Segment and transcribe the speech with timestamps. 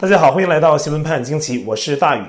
[0.00, 2.22] 大家好，欢迎来到新闻派很惊奇，我是大宇。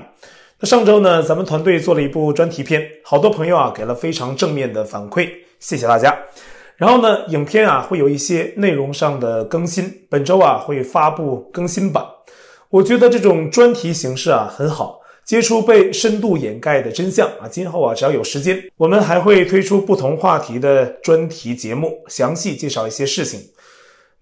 [0.58, 5.28] 那上周呢，咱们团队做了一部专题片，好多朋友啊给了非常正面的反馈，
[5.60, 6.18] 谢谢大家。
[6.76, 12.04] 然后呢，影片啊会有一些内容上的更新，本周啊会发布更新版。
[12.70, 17.46] 我觉得这种专题形式啊很好，揭出被深度掩盖的真相啊。
[17.48, 23.40] 今后啊只要有时间，我们还会推出不同话题的专题节目，详细介绍一些事情。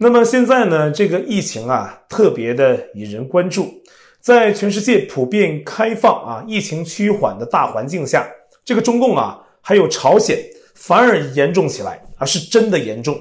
[0.00, 3.82] 那么现在呢，这个疫情啊，特别的引人关注。
[4.20, 8.24] 在全世界普遍开放啊、疫情趋缓的大环境下，
[8.64, 10.38] 这个中共啊，还有朝鲜
[10.74, 13.18] 反而严重起来啊，是真的严重。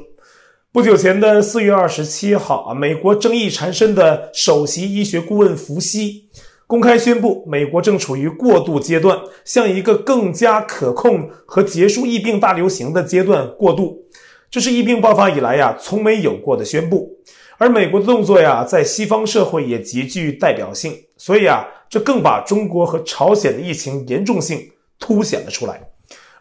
[0.71, 6.29] 不久前的四月二十七号啊，美国争议缠身的首席医学顾问福西
[6.67, 14.03] 公开宣布，美国正处于过渡阶段，向一个更加可控和结束疫病大流行的阶段过渡。
[14.49, 17.17] 这是疫病爆发以来呀，从没有过的宣布，
[17.57, 25.89] 而美国的动作呀，在西方社会也极具代表性，所以啊，这更把中国和朝鲜的疫情严重性凸显了出来。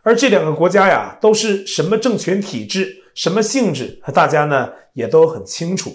[0.02, 5.92] 而这两个国家呀，都是什么政权体制、什么性质，大家呢也都很清楚。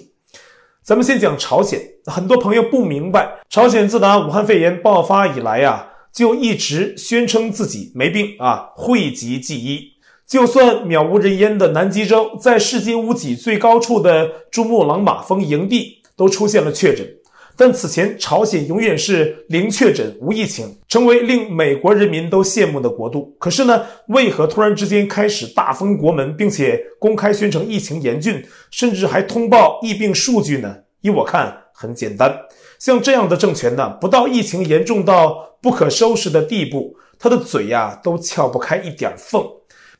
[0.82, 9.91] 咱们先讲朝鲜，很多朋友不明白，朝鲜自打武汉肺炎爆发以来呀，就一直宣称自己没病啊，讳疾忌医。
[10.32, 17.06] 就算渺无人烟的南极洲，在世界屋脊最高处的珠穆朗玛峰营地都出现了确诊，
[17.54, 23.36] 但此前朝鲜永远是零确诊无疫情，成为令美国人民都羡慕的国度。
[23.38, 30.74] 可是呢，为何突然之间开始大封国门，并且公开宣称疫情严峻，甚至还通报疫病数据呢？
[31.02, 32.34] 依我看，很简单，
[32.78, 39.44] 像这样的政权呢，不到疫情严重到不可收拾的地步，他的嘴呀都撬不开一点缝。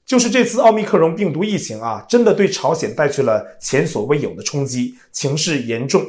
[0.04, 6.04] 就是这次奥密克戎病毒疫情啊，真的对朝鲜带去了前所未有的冲击，情势严重。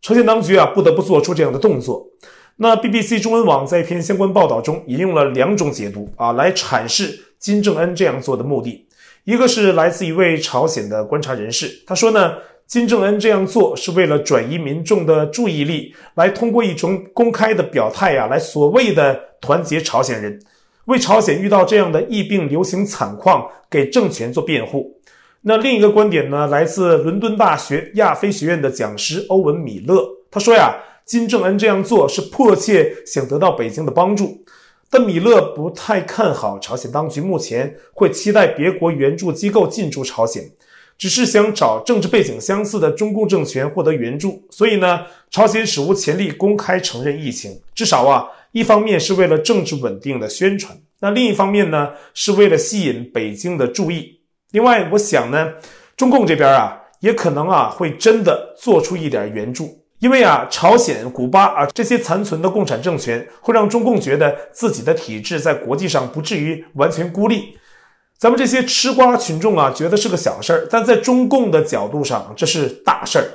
[0.00, 2.06] 朝鲜当局啊，不得不做出这样的动作。
[2.56, 8.86] 那 BBC 中文网在一篇相关报道中引用了两种解读啊，来阐释金正恩这样做的目的。
[9.24, 12.34] 一个是来自一位朝鲜的观察人士，他说呢，
[12.66, 20.40] 金正恩这样做是为了转移民众的注意力，来通过一种公开的表态啊，来所谓的团结朝鲜人。
[20.86, 24.96] 为朝鲜遇到这样的疫病流行惨况给政权做辩护。
[25.42, 30.74] 那另一个观点呢，来自伦敦大学亚非学院的讲师欧文·米勒，他说呀，
[31.04, 34.42] 金正恩这样做是迫切想得到北京的帮助。
[34.88, 40.50] 但米勒不太看好朝鲜当局目前会期待别国援助机构进驻朝鲜，
[40.96, 44.44] 只是想找政治背景相似的中共政权获得援助。
[44.50, 48.26] 所以呢，朝鲜史无前例公开承认疫情，至少啊。
[48.56, 54.20] 一方面是为了政治稳定的宣传，那另一方面呢，是为了吸引北京的注意。
[54.52, 55.52] 另外，我想呢，
[55.94, 67.58] 中共这边啊，也可能啊，会真的做出一点援助，因为啊，朝鲜、古巴啊这些残存的共产政权，会让中共觉得自己的体制在国际上不至于完全孤立。
[68.18, 73.28] 咱们这些吃瓜群众啊，觉得是个小事儿，但在中共的角度上，这是大事儿。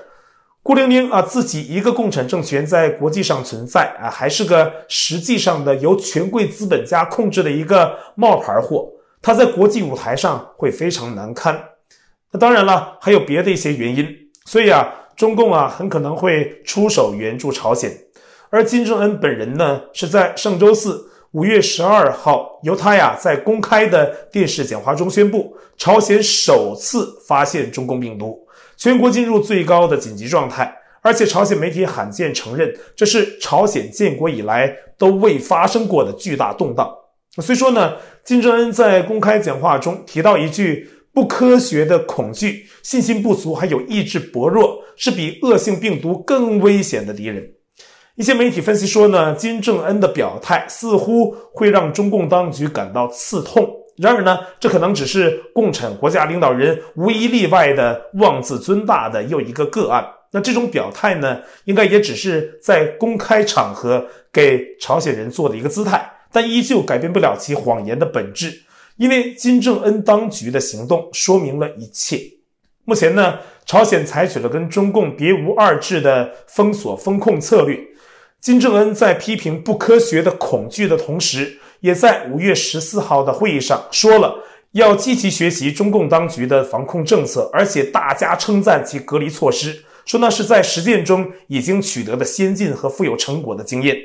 [0.64, 8.88] 孤零零啊，自己一个共产政权在国际上存在啊，还是个实际上的由权贵资本家控制的一个冒牌货，
[9.24, 11.60] 他在国际舞台上会非常难堪。
[12.32, 14.08] 那当然了，还有别的一些原因，
[14.46, 17.92] 所以啊，中共啊很可能会出手援助朝鲜。
[18.52, 28.48] 而金正恩本人呢，是在上周四五月十二号，由他呀在公开的电视讲话中宣布，朝鲜首次发现中共病毒。
[28.82, 36.92] 全国进入最高的紧急状态，而且朝鲜媒体罕见承认，这是朝鲜建国以来都未发生过的巨大动荡。
[37.40, 47.52] 虽说呢，金正恩在公开讲话中提到一句“不科学的恐惧、信心不足，还有意志薄弱，是比恶性病毒更危险的敌人”。
[48.18, 53.81] 一些媒体分析说呢，金正恩的表态似乎会让中共当局感到刺痛。
[53.98, 60.06] 然而呢，这可能只是共产国家领导人无一例外的妄自尊大的又一个个案。
[60.32, 68.64] 那这种表态呢，应该也只是在公开场合给朝鲜人做的一个姿态，但依旧改变不了其谎言的本质。
[68.98, 72.20] 因为金正恩当局的行动说明了一切。
[72.86, 77.80] 目前呢，朝鲜采取了跟中共别无二致的封锁封控策略。
[78.40, 93.98] 金正恩在批评不科学的恐惧的同时，也在五月十四号的会议上说了要积极学习中共当局的防控政策，而且大加称赞其隔离措施，说那是在实践中已经取得的先进和富有成果的经验。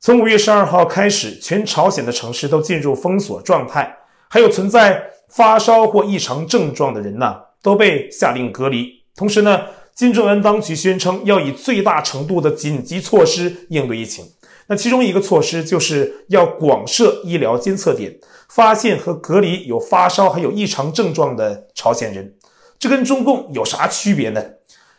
[0.00, 3.96] 从五月十二号开始，全朝鲜的城市都进入封锁状态，
[4.28, 9.02] 还有存在发烧或异常症状的人呢，都被下令隔离。
[9.16, 9.62] 同时呢，
[9.94, 14.24] 金正恩当局宣称要以最大程度的紧急措施应对疫情。
[14.66, 18.18] 那其中一个措施就是要广设医疗监测点，
[18.48, 22.34] 发现和隔离有发烧还有异常症状的朝鲜人。
[22.78, 24.42] 这跟中共有啥区别呢？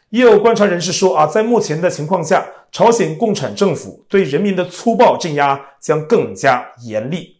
[0.10, 7.38] 也有观察人士说啊，在目前的情况下，朝鲜共产政府对人民的粗暴镇压将更加严厉。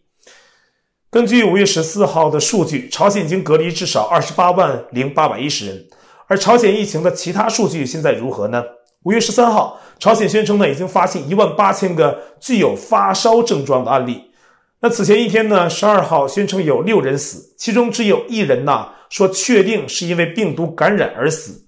[1.08, 5.86] 根据五月十四号的数据，朝鲜已经隔离至少二十八万零八百一十人。
[6.26, 8.62] 而朝鲜疫情的其他数据现在如何呢？
[9.06, 14.32] 五月十三号，朝鲜宣称呢已经发现一万八千个具有发烧症状的案例。
[14.80, 21.66] 那此前一天呢，十二号宣称有六人死，其中只有一人呐说确定是因为病毒感染而死。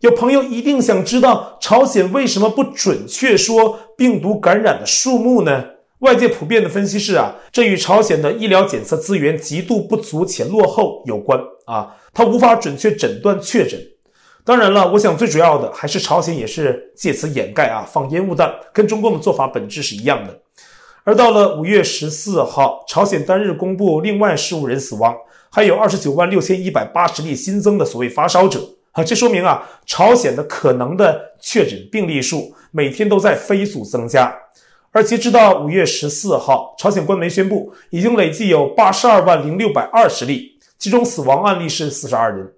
[0.00, 5.62] 有朋友一定想知道朝鲜为什么不准确说病毒感染的数目呢？
[5.98, 13.78] 外界普遍的分析是啊，这与朝鲜的医疗检测资源极度不足且落后有关啊，它无法准确诊断确诊。
[14.48, 20.40] 当然了，我想最主要的还是朝鲜也是借此掩盖啊，放烟雾弹，跟中共的做法本质是一样的。
[21.04, 25.14] 而到了五月十四号，朝鲜单日公布另外十五人死亡，
[25.50, 34.34] 还有二十九万六千一百八十例新增的所谓发烧者啊，这说明啊，朝鲜的可能的确诊病例数每天都在飞速增加。
[34.92, 42.50] 而截止到五月十四号，朝鲜官媒宣布已经累计有八十二万零六百二十例，其中死亡案例是四十二人。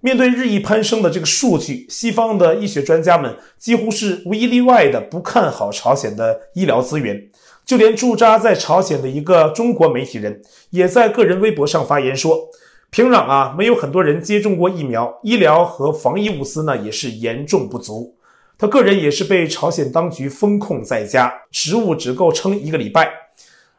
[0.00, 7.28] 面对日益攀升的这个数据，西方的医学专家们几乎是无一例外的不看好朝鲜的医疗资源。
[7.64, 10.40] 就连驻扎在朝鲜的一个中国媒体人，
[10.70, 12.48] 也在个人微博上发言说
[12.88, 18.16] ：“平壤啊，没有很多人接种过疫苗，医疗和防疫物资呢也是严重不足。
[18.56, 23.12] 他个人也是被朝鲜当局封控在家，食物只够撑一个礼拜。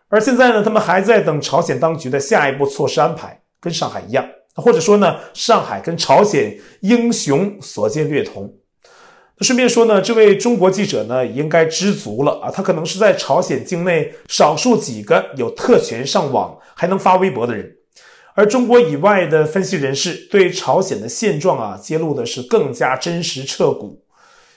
[0.09, 4.23] 而现在呢，他们还在等朝鲜当局的下一步措施安排，跟上海一样。”
[4.61, 8.55] 或者说呢，上海跟朝鲜英雄所见略同。
[9.37, 17.75] 那顺便说呢，这位中国记者呢，应该知足了啊，他可能是在朝鲜境内少数几个有特权上网还能发微博的人。
[18.35, 24.03] 而中国以外的分析人士对朝鲜的现状啊，揭露的是更加真实彻骨。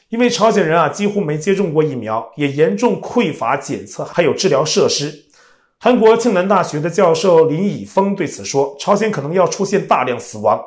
[0.08, 5.24] 因为朝鲜人啊，几乎没接种过疫苗，也严重匮乏检测还有治疗设施。
[5.84, 10.62] 韩国庆南大学的教授林以峰对此说：“朝鲜可能要出现大量死亡。”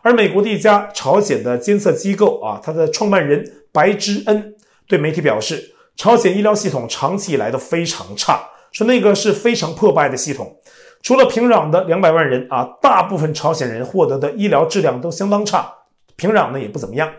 [0.00, 4.54] 而美国的一家朝鲜的监测机构啊，它的创办人白之恩
[4.86, 10.54] 对媒体表示：“朝鲜医疗系统长期以来都非常差，说那个是非常破败的系统。
[11.02, 15.68] 除了平壤的两百万人啊，大部分朝鲜人获得的医疗质量都相当差，
[16.14, 17.10] 平壤呢也不怎么样。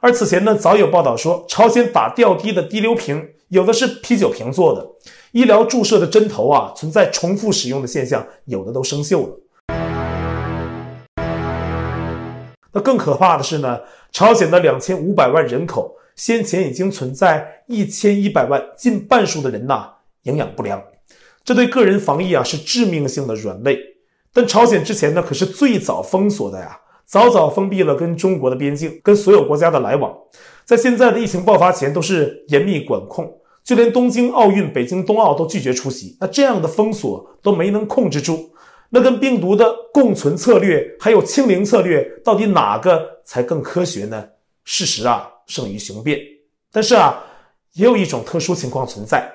[0.00, 4.86] 而此前呢，早有报道说，朝鲜打吊滴的滴流瓶有的是啤酒瓶做的。”
[5.32, 9.40] 医疗注射的针头啊，存在重复使用的现象，有的都生锈了。
[12.74, 13.80] 那更可怕的是呢，
[14.10, 19.88] 朝鲜的两千五百万人口，先前已经存在一千一百万，近半数的人呐，
[20.24, 20.82] 营养不良，
[21.42, 23.78] 这对个人防疫啊是致命性的软肋。
[24.34, 30.14] 但朝鲜之前呢，可是最早封锁的呀，早早封闭了跟中国的边境，跟所有国家的来往，
[30.66, 33.38] 在现在的疫情爆发前都是严密管控。
[33.64, 38.50] 就连东京奥运、北京冬奥都拒绝出席，那这样的封锁都没能控制住，
[38.90, 44.28] 那跟病毒的共存策略还有清零策略，到底哪个才更科学呢？
[44.64, 46.18] 事实啊，胜于雄辩。
[46.72, 47.22] 但是啊，
[47.74, 49.30] 也有一种特殊情况存在。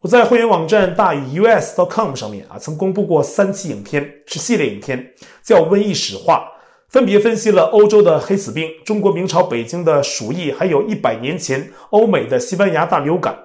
[0.00, 5.12] 我在会员网站大宇 US.com 上面啊，曾公布过三期影片，是系列影片，
[5.42, 6.48] 叫《瘟疫史话》，
[6.88, 13.38] 分别分析了欧洲的黑死病、中国明朝北京的鼠疫，还有一百年前欧美的西班牙大流感。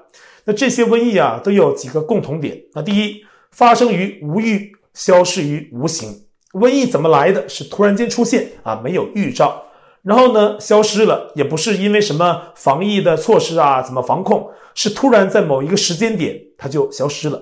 [0.46, 2.58] 那这些瘟疫啊，都有几个共同点。
[2.74, 3.22] 那第一，
[3.52, 6.24] 发生于无预，消失于无形。
[6.54, 7.50] 瘟疫怎么来的？
[7.50, 9.62] 是突然间出现啊，没有预兆，
[10.04, 17.42] 然后呢，消失了，也不是因为什么防疫的措施啊，怎么防控，是突然在某一个时间点它就消失了。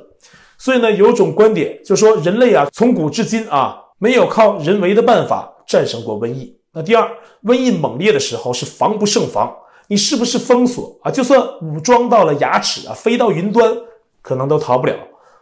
[0.58, 6.58] 所以呢，有种观点就说，人类啊，从古至今啊，没有靠人为的办法战胜过瘟疫。
[6.74, 7.10] 那第二，
[7.44, 9.56] 瘟疫猛烈的时候是防不胜防。
[9.88, 11.12] 你是不是封锁啊？
[11.12, 13.76] 就算武装到了牙齿啊，飞到云端，
[14.22, 14.96] 可能都逃不了。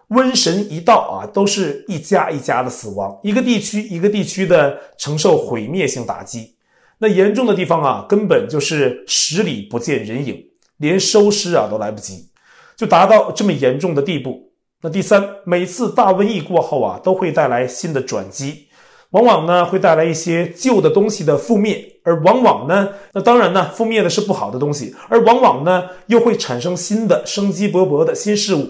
[0.09, 6.55] 瘟神一到啊，都是一家一家的死亡，一个地区一个地区的承受毁灭性打击。
[6.97, 10.43] 那严重的地方啊，根本就是十里不见人影，
[10.77, 12.29] 连收尸啊都来不及，
[12.75, 14.51] 就达到这么严重的地步。
[14.81, 18.68] 那第三，每次大瘟疫过后啊，都会带来新的转机。
[19.11, 28.67] 往往呢会带来一些旧的东西的覆灭，而往往呢，那当然呢，覆灭的是不好的东西，而往往呢又会产生新的生机勃勃的新事物。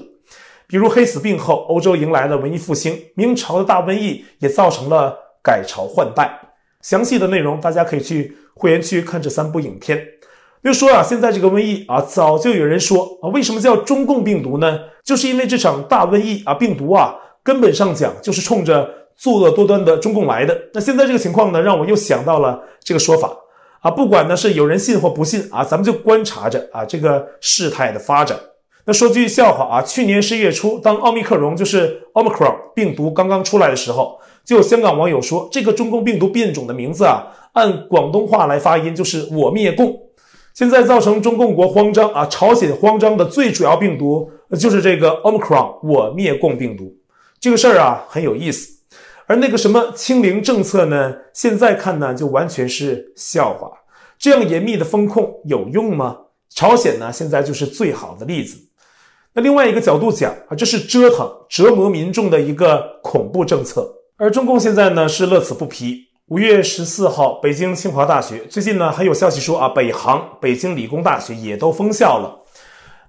[0.67, 6.39] 比如黑死病后，欧洲迎来了文艺复兴，明朝的大瘟疫也造成了改朝换代。
[6.81, 9.97] 详细的内容大家可以去会员区看这三部影片。
[10.61, 14.79] 比如说啊，现在这个瘟疫啊，早就有人说啊，为什么叫中共病毒呢？
[15.03, 18.89] 就是因为这场大瘟疫啊，病毒啊，根本上讲就是冲着
[19.19, 20.57] 作恶多端的中共来的。
[20.73, 23.29] 那现在这个情况呢，让我又想到了这个说法
[23.81, 28.39] 啊，不管呢是有人信或不信啊，咱们就观察着啊这个事态的发展。
[28.85, 39.95] 那说句笑话啊，去年十一月初，当奥密克戎就是 Omicron 病毒刚刚出来的时候，就有香港网友说，这个中共病毒变种的名字啊，按广东话来发音就是“我灭共”。
[40.55, 46.91] 现在造成中共国慌张啊，朝鲜慌张的最主要病毒就是这个 Omicron 我灭共病毒。
[47.39, 48.78] 这个事儿啊很有意思。
[49.29, 53.69] 而那个什么清零政策呢，现在看呢就完全是笑话。
[54.17, 56.17] 这样严密的风控有用吗？
[56.49, 58.57] 朝鲜呢现在就是最好的例子。
[59.33, 66.07] 那另外一个角度讲啊，这是折腾、折磨民众的一个恐怖政策，而中共现在呢是乐此不疲。
[66.29, 72.35] 五月十四号，北京清华大学最近呢还有消息说啊，北航、北京理工大学也都封校了。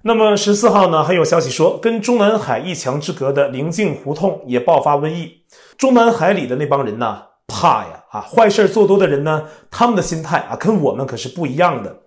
[0.03, 5.41] 那么十四号呢还有消息说，跟中南海一墙之隔的临近胡同也爆发瘟疫。
[5.81, 12.03] 中南海里的那帮人呢，怕呀啊，坏事做多的人呢，他们的心态啊跟我们可是不一样的。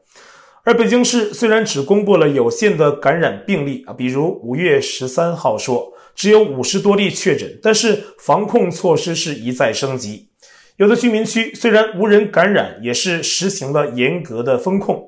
[0.63, 10.29] 而北京市虽然只公布了有限的感染病例啊，比如五月十三号说只有五十多例确诊，但是防控措施是一再升级。
[10.77, 15.05] 有的居民区虽然无人感染，也是实行了严格的封控。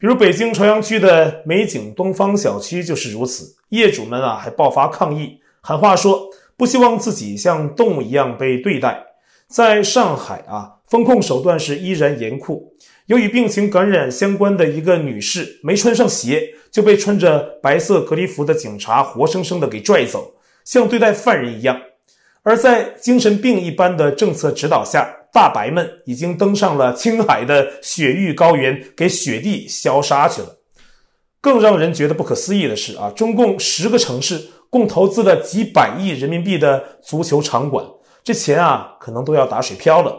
[0.00, 6.28] 比如北京朝阳区的美景东方小区就是如此，业主们啊还爆发抗议，喊话说
[6.60, 9.02] 不希望自己像动物一样被对待。
[9.48, 12.74] 在上海啊，封控手段是依然严酷。
[13.06, 21.80] 由于病情感染相关的一个女士没穿上鞋，就被穿着白色隔离服的警察活生生的给拽走，像对待犯人一样。
[22.42, 30.58] 而在精神病一般的政策指导下，大白们已经登上了青海的雪域高原，给雪地消杀去了。
[31.40, 37.84] 更让人觉得不可思议的是啊，中共十个城市共投资了几百亿人民币的足球场馆，
[38.24, 40.16] 这钱啊可能都要打水漂了。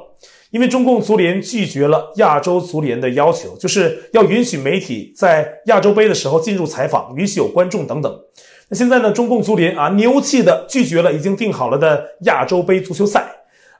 [0.52, 8.20] 因为中共足联拒绝了亚洲足联的要求，就是要允许媒体在亚洲杯的时候进入采访，允许有观众等等。
[8.68, 13.26] 那现在呢，中共足联啊牛气的拒绝了已经定好了的亚洲杯足球赛，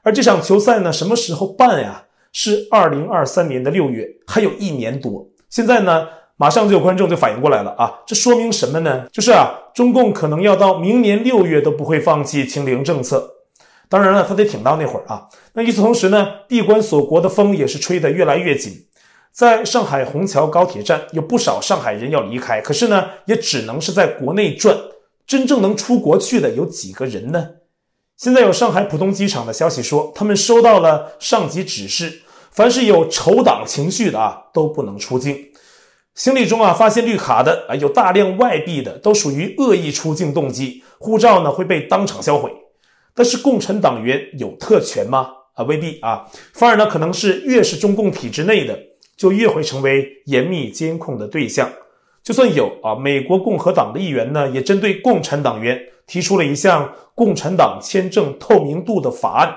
[0.02, 2.04] 而这场球赛呢什么时候办呀？
[2.34, 5.28] 是二零二三年的六月，还有一年多。
[5.50, 9.06] 现在呢，马上就有观众就反应过来了啊，这说明什么呢？
[9.12, 13.30] 就是啊，中共可能要到明年六月都不会放弃清零政策。
[13.88, 15.28] 当然了，他得挺到那会儿啊。
[15.52, 18.86] 那与此同时呢，闭关锁国的风也是吹得越来越紧。
[19.30, 24.76] 在上海虹桥高铁站，有不少上海人要离开，可是呢，也只能是在国内转。
[25.26, 27.48] 真正能出国去的有几个人呢？
[28.16, 35.36] 现在有上海浦东机场的消息说，他们收到了上级指示，凡是有仇党情绪的啊，都不能出境。
[36.14, 42.52] 行李中啊，发现绿卡的啊，有大量外币的，都属于恶意出境动机，护照呢会被当场销毁。
[43.14, 45.30] 但是共产党员有特权吗？
[45.54, 48.78] 啊，未必啊，反而呢，可能是越是中共体制内的，
[49.16, 51.70] 就越会成为严密监控的对象。
[52.22, 59.54] 就算有啊，美国共和党的议员呢，也针对共产党员提出了一项共产党签证透明度的法案，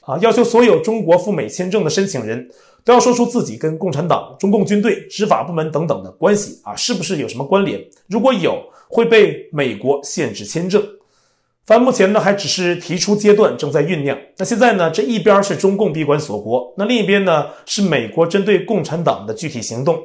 [0.00, 2.50] 啊，要求所有中国赴美签证的申请人
[2.84, 7.80] 都要说出自己跟共产党、中共军队、执法部门等等的关系啊，是不是有什么关联？
[8.08, 10.82] 如果有，会被美国限制签证。
[11.64, 14.18] 反目前呢，还只是提出阶段，正在酝酿。
[14.36, 20.02] 那现在呢，这一边是中共闭关锁国，那另一边呢是美国针对共产党的具体行动。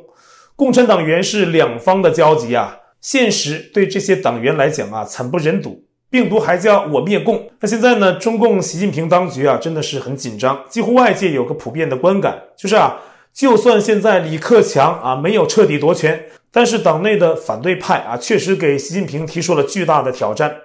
[0.56, 5.84] 共产党员是两方的交集啊，现实对这些党员来讲啊，惨不忍睹。
[6.10, 7.50] 病毒还叫我灭共。
[7.60, 10.64] 那现在呢，中共习近平当局啊，真的是很紧张。
[10.70, 13.02] 几乎外界有个普遍的观感，就是啊，
[13.34, 20.56] 就算现在李克强啊没有彻底夺权，但是党内的反对派啊，确实给习近平提出了巨大的挑战。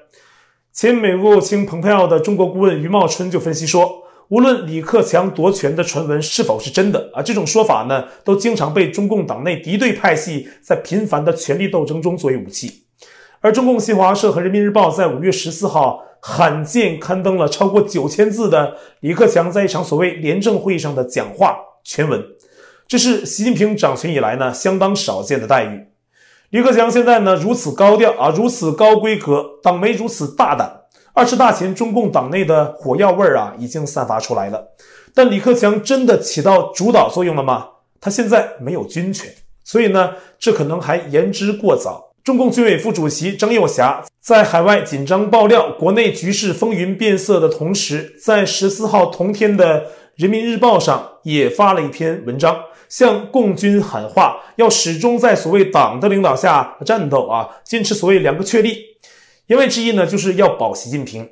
[0.73, 12.85] 前美国务卿蓬佩奥的中国顾问余茂春就分析说，无论李克强夺权的传闻是否是真的啊，这种说法呢，都经常被中共党内敌对派系在频繁的权力斗争中作为武器。
[13.43, 22.25] 而中共新华社和人民日报在五月十四号罕见刊登了超过九千字的李克强在一场所谓廉政会议上的讲话全文，
[22.87, 25.89] 这是习近平掌权以来呢相当少见的待遇。
[26.51, 30.83] 李克强现在呢如此高调啊，如此高规格，党媒如此大胆，
[31.13, 34.69] 二十大前中共党内的火药味儿啊已经散发出来了。
[35.13, 37.67] 但李克强真的起到主导作用了吗？
[38.01, 39.35] 他现在没有军权，
[39.65, 42.12] 所以呢，这可能还言之过早。
[42.25, 49.81] 中共军委副主席张又侠在海外紧张爆料、国内局势风云变色的同时，在十四号同天的
[50.15, 52.57] 《人民日报》上也发了一篇文章。
[52.89, 58.79] 向共军喊话，要始终在所谓党的领导下战斗啊，坚持所谓两个确立。
[59.47, 61.29] 言外之意呢，就是要保习近平。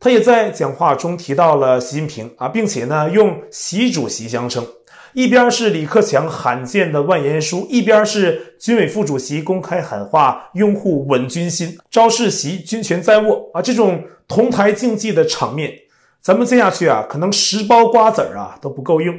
[0.00, 4.66] 他也在讲话中提到了习近平啊，并且呢，用习主席相称。
[5.14, 13.62] 一边是李克强罕见的万言书，一边是军委副主席公开喊话，拥护稳军心，昭示习军权在握啊！
[13.62, 15.72] 这种同台竞技的场面，
[16.20, 19.16] 咱们接下去啊，可能十包瓜子儿啊都不够用。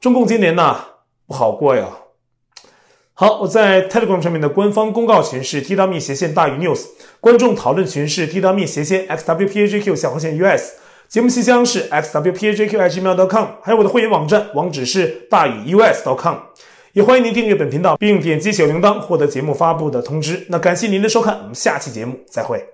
[0.00, 0.76] 中共今年呢，
[1.28, 1.88] 不好过呀。
[3.14, 6.86] 好，我在 Telegram 上面的官方公告群是 T.me 斜线大于 News，
[7.20, 10.81] 观众讨论群是 T.me 斜线 XWPAJQ 下划线 US。
[11.12, 16.36] 节目信箱是 xwpajqhmail.com，还有我的会员网站，网址是大宇 us.com，
[16.94, 20.46] 也欢迎您订阅本频道，并点击小铃铛获得节目发布的通知。
[20.48, 22.71] 那感谢您的收看，我们下期节目再会。